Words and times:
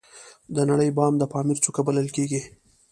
د 0.55 0.57
نړۍ 0.69 0.89
بام 0.97 1.13
د 1.17 1.23
پامیر 1.33 1.57
څوکه 1.63 1.81
بلل 1.87 2.07
کیږي 2.15 2.41